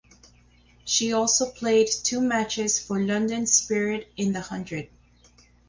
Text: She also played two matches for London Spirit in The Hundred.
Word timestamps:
She 0.83 1.13
also 1.13 1.51
played 1.51 1.87
two 1.87 2.21
matches 2.21 2.79
for 2.79 2.99
London 2.99 3.45
Spirit 3.45 4.11
in 4.17 4.33
The 4.33 4.41
Hundred. 4.41 4.89